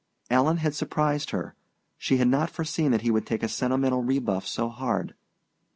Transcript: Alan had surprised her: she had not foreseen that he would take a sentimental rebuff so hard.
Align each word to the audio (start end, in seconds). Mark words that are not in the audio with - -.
Alan 0.31 0.57
had 0.57 0.73
surprised 0.73 1.29
her: 1.29 1.53
she 1.95 2.17
had 2.17 2.27
not 2.27 2.49
foreseen 2.49 2.89
that 2.89 3.01
he 3.01 3.11
would 3.11 3.27
take 3.27 3.43
a 3.43 3.47
sentimental 3.47 4.01
rebuff 4.01 4.47
so 4.47 4.67
hard. 4.67 5.13